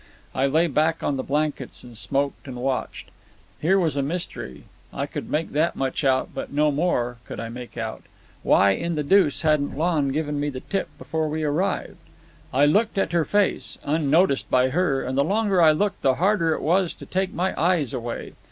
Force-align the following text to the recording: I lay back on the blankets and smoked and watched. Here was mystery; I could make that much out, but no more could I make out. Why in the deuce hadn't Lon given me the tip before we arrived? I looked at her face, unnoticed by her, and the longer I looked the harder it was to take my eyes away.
I 0.33 0.47
lay 0.47 0.65
back 0.65 1.03
on 1.03 1.15
the 1.15 1.21
blankets 1.21 1.83
and 1.83 1.95
smoked 1.95 2.47
and 2.47 2.55
watched. 2.55 3.11
Here 3.59 3.77
was 3.77 3.95
mystery; 3.97 4.63
I 4.91 5.05
could 5.05 5.29
make 5.29 5.51
that 5.51 5.75
much 5.75 6.03
out, 6.03 6.29
but 6.33 6.51
no 6.51 6.71
more 6.71 7.17
could 7.27 7.39
I 7.39 7.49
make 7.49 7.77
out. 7.77 8.01
Why 8.41 8.71
in 8.71 8.95
the 8.95 9.03
deuce 9.03 9.43
hadn't 9.43 9.77
Lon 9.77 10.07
given 10.07 10.39
me 10.39 10.49
the 10.49 10.61
tip 10.61 10.87
before 10.97 11.29
we 11.29 11.43
arrived? 11.43 11.97
I 12.51 12.65
looked 12.65 12.97
at 12.97 13.11
her 13.11 13.25
face, 13.25 13.77
unnoticed 13.83 14.49
by 14.49 14.69
her, 14.69 15.03
and 15.03 15.15
the 15.15 15.23
longer 15.23 15.61
I 15.61 15.71
looked 15.71 16.01
the 16.01 16.15
harder 16.15 16.55
it 16.55 16.63
was 16.63 16.95
to 16.95 17.05
take 17.05 17.31
my 17.31 17.53
eyes 17.55 17.93
away. 17.93 18.33